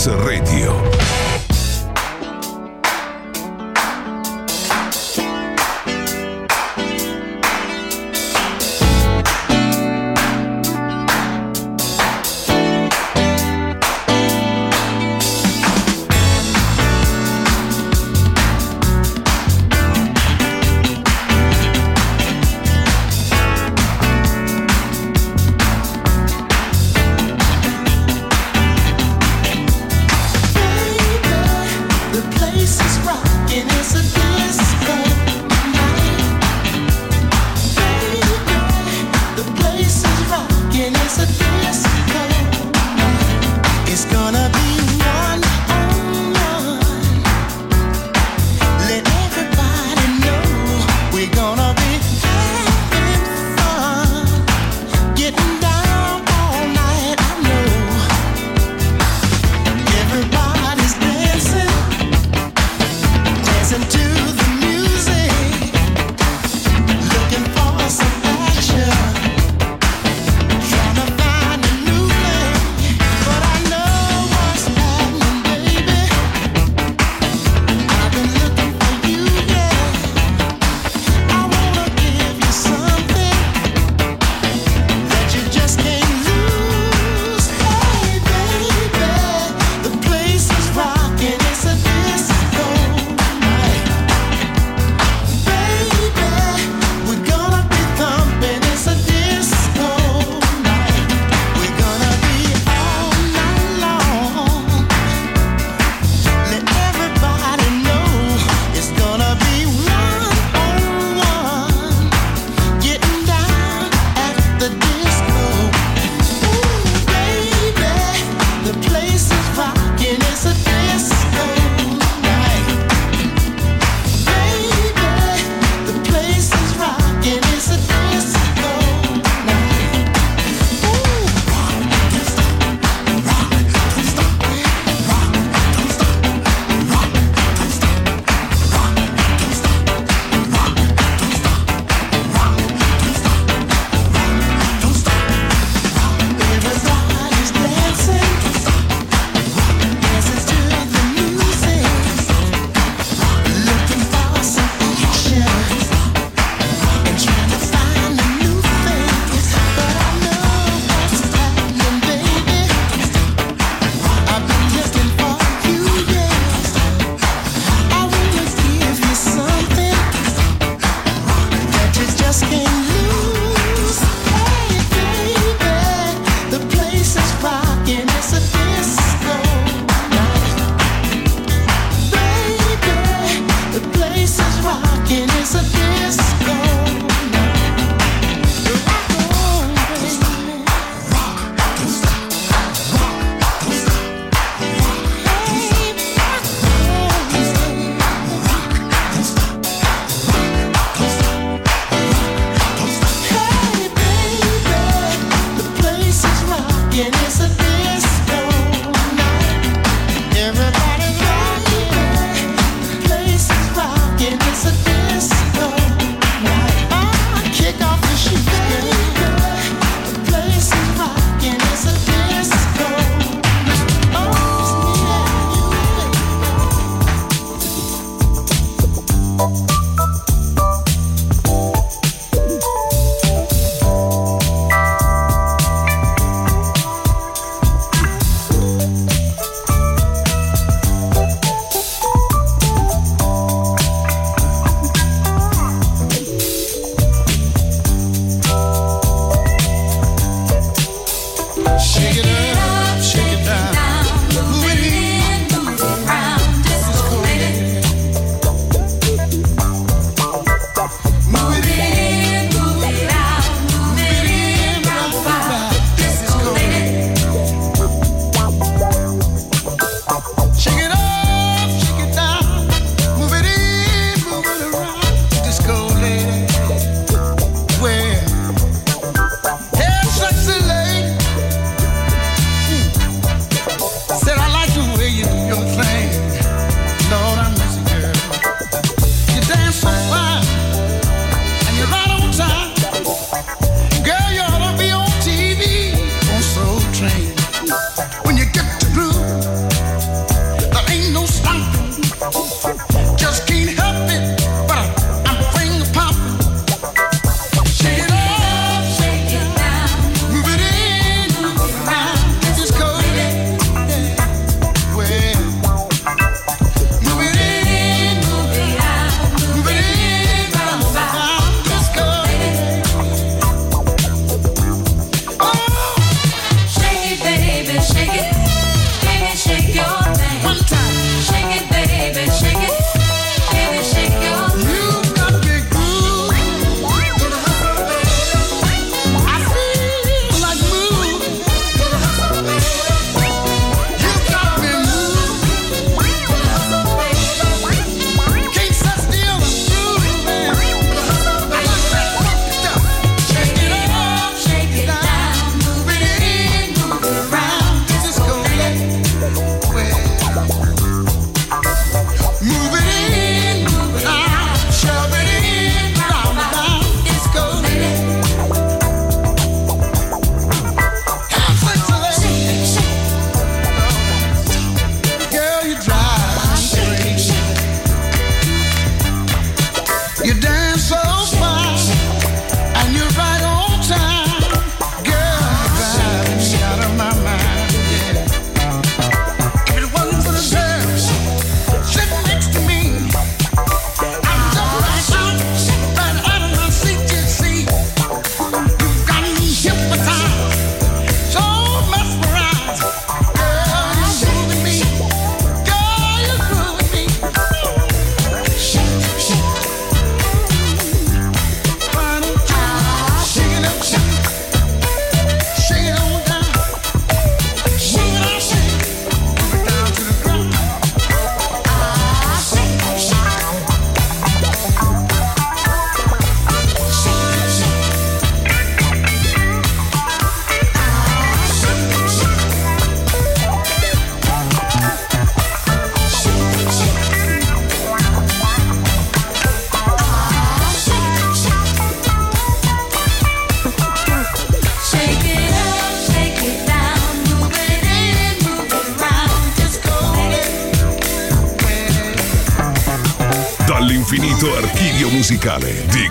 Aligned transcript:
Surri. 0.00 0.39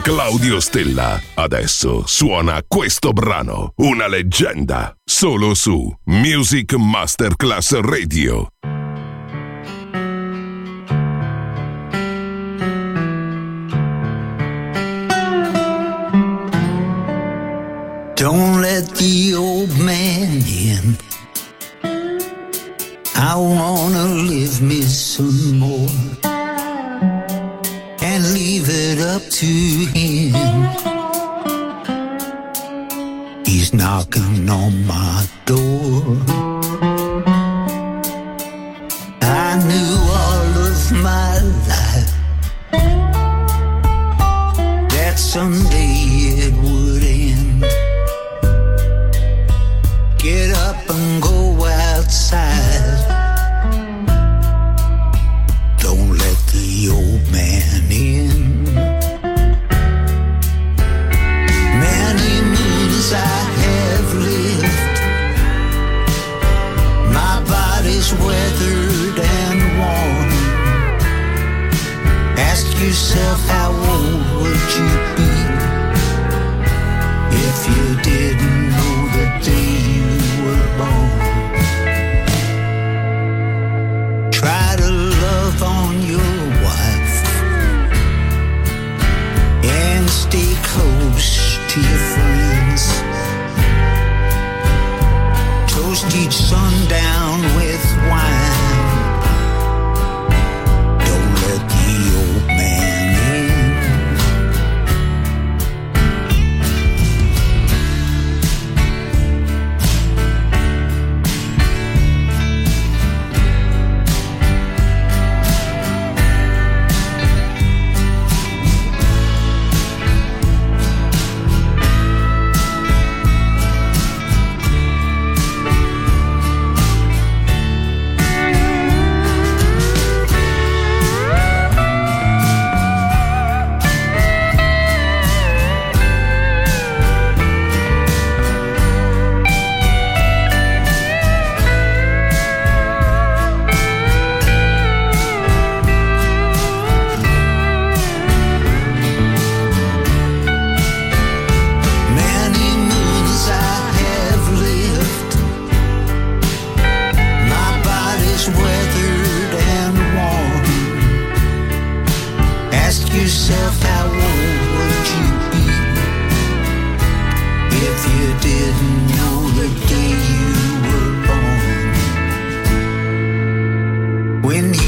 Claudio 0.02 0.60
Stella. 0.60 1.22
Adesso 1.36 2.04
suona 2.06 2.62
questo 2.68 3.12
brano, 3.12 3.74
una 3.78 4.08
leggenda, 4.08 4.96
solo 5.04 5.54
su 5.54 5.94
Music 6.06 6.74
Masterclass 6.74 7.80
Radio. 7.80 8.48
Don't 18.16 18.62
let 18.62 18.86
the 18.96 19.34
old 19.36 19.72
man 19.78 20.42
in. 20.46 20.98
I 23.16 23.36
wanna 23.36 24.06
live 24.06 24.62
me 24.62 24.82
some 24.82 25.58
more. 25.58 25.89
to 29.40 29.46
him. 29.46 30.34
He's 33.46 33.74
knocking 33.74 34.50
on 34.50 34.86
my 34.86 35.26
door. 35.46 36.18
I 39.22 39.50
knew 39.70 39.94
all 40.24 40.52
of 40.68 40.92
my 41.02 41.40
life 41.70 42.12
that 44.92 45.16
someday. 45.18 46.09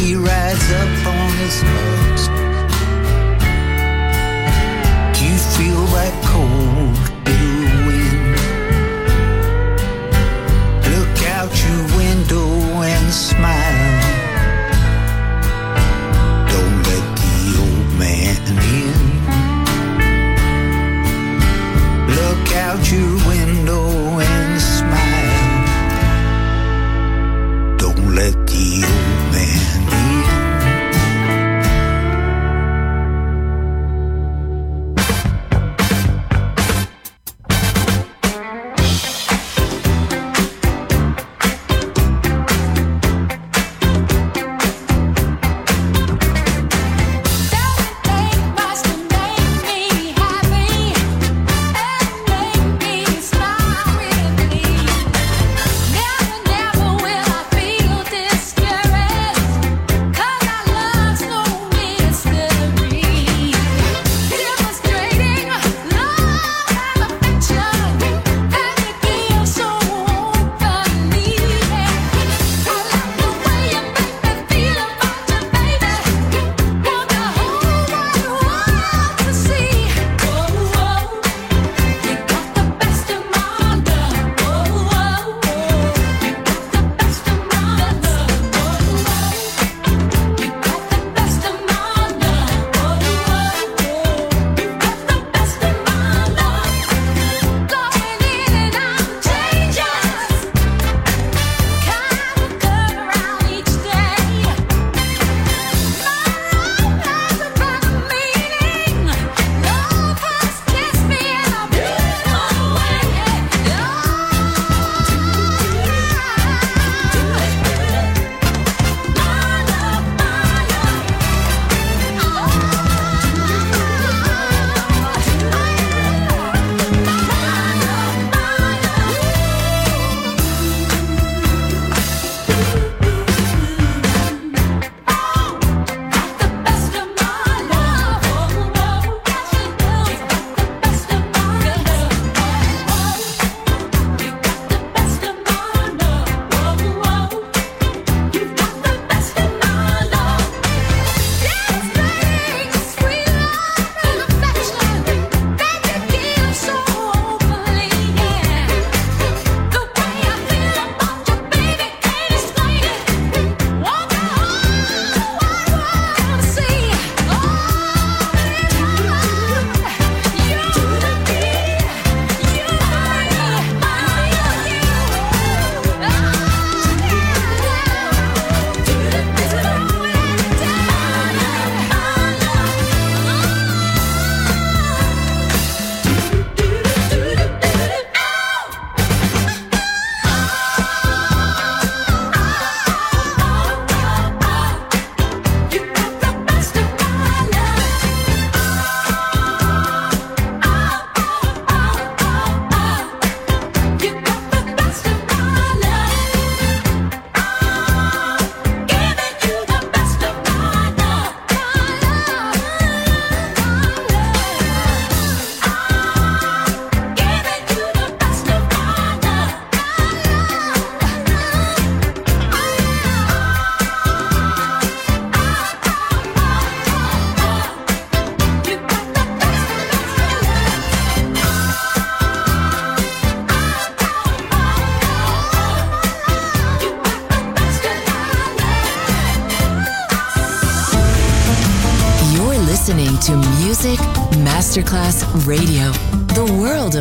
He 0.01 0.15
rides 0.15 0.71
up 0.71 1.05
on 1.05 1.29
his 1.37 1.61
horse. 1.61 2.00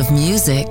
Of 0.01 0.11
music. 0.11 0.70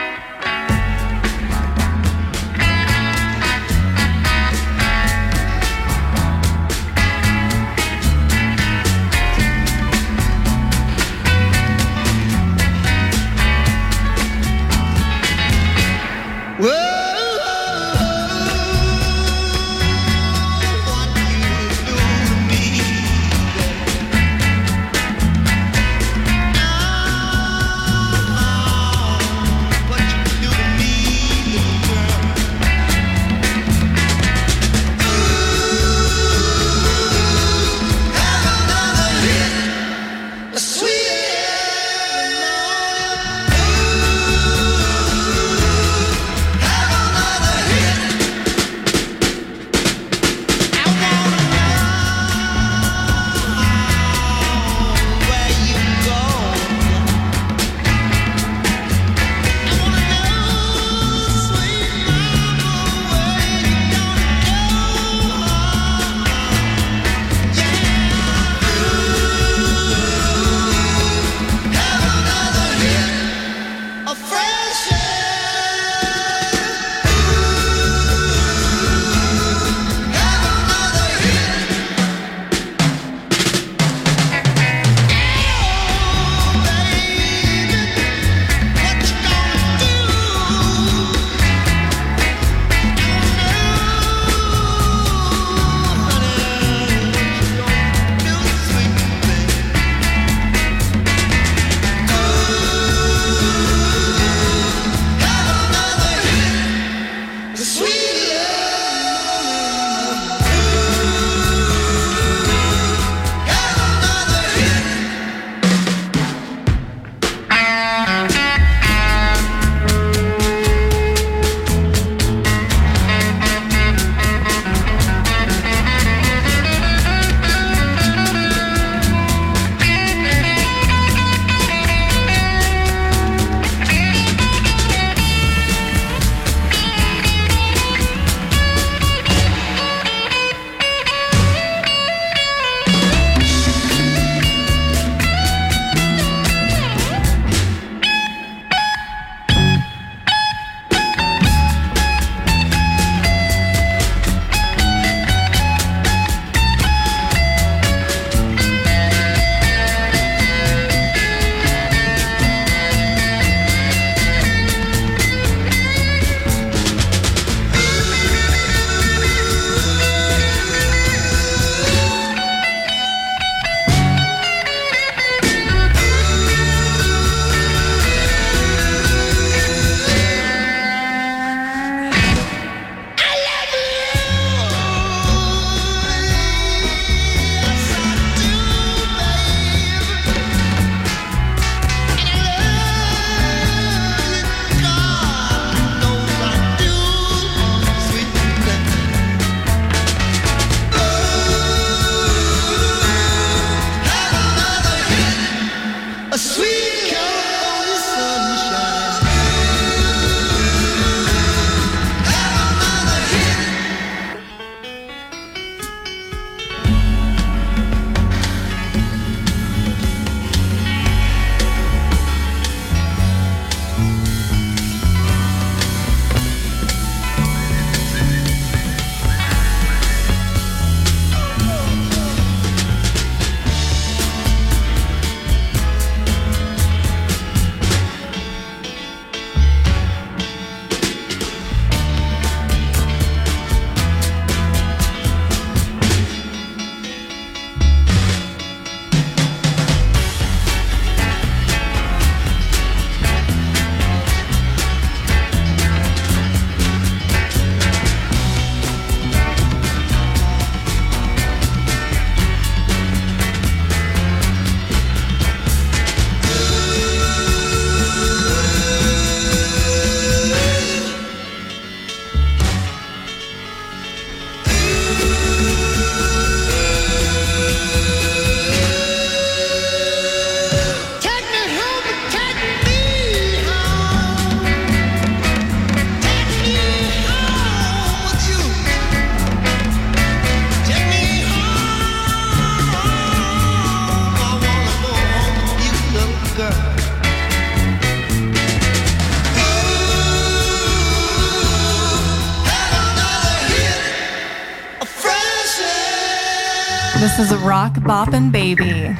This 307.31 307.49
is 307.49 307.51
a 307.53 307.57
rock 307.59 307.93
boppin' 307.93 308.51
baby. 308.51 309.15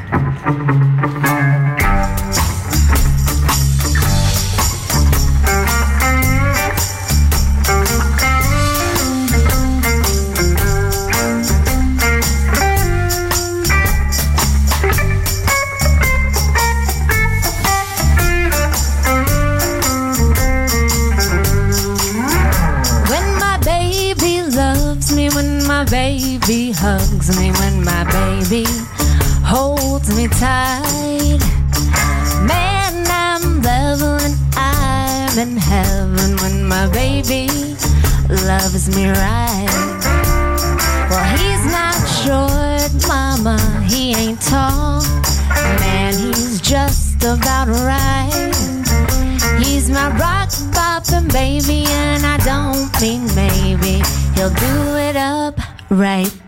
You'll 54.42 54.50
do 54.50 54.96
it 54.96 55.16
up 55.16 55.60
right. 55.92 56.41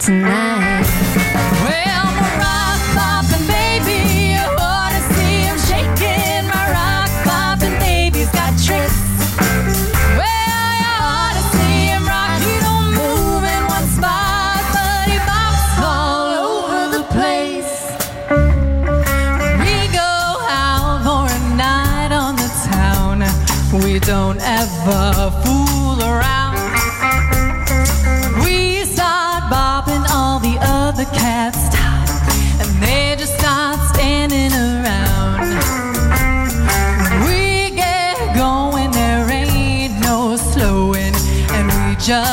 저 42.04 42.33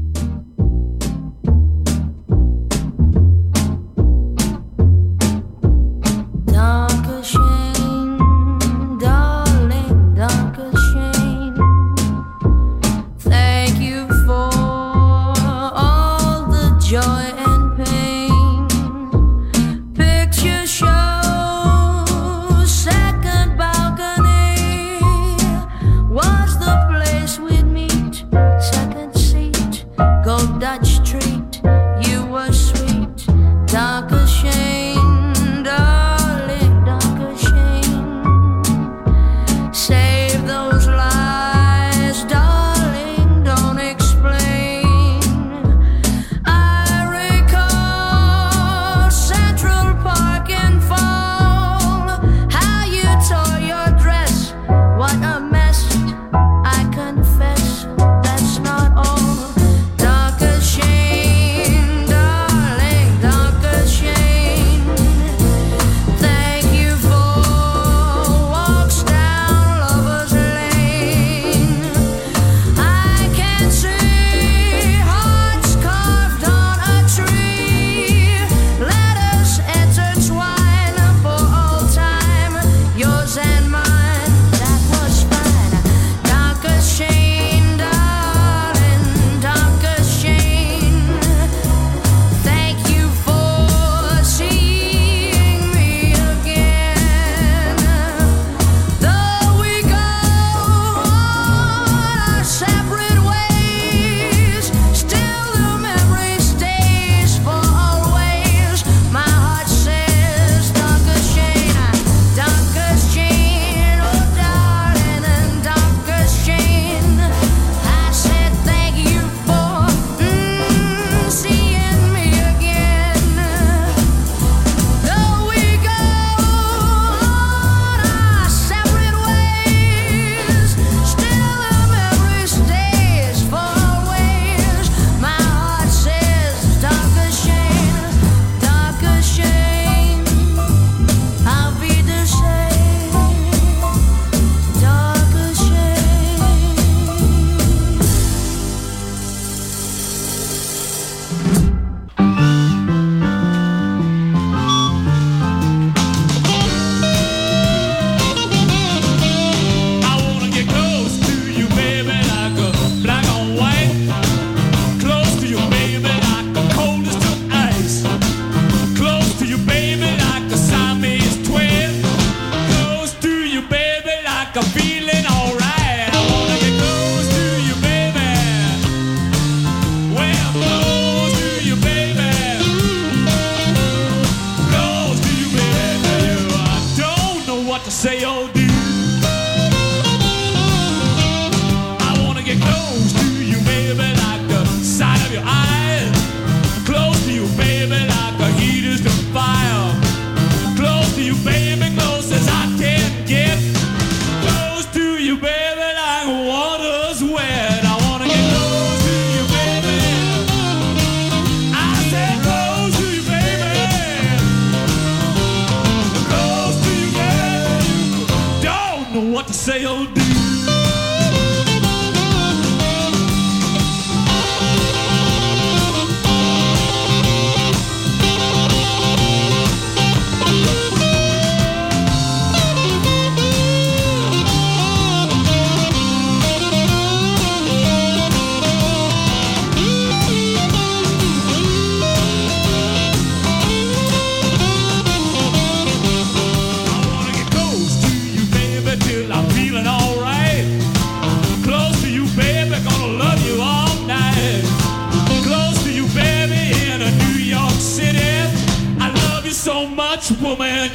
say, 219.61 219.85
oh, 219.85 220.07
do 220.07 220.40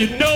You 0.06 0.16
know 0.18 0.35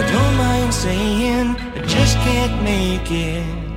I 0.00 0.12
don't 0.12 0.36
mind 0.38 0.72
saying 0.72 1.56
I 1.76 1.84
just 1.86 2.16
can't 2.24 2.62
make 2.62 3.10
it. 3.10 3.69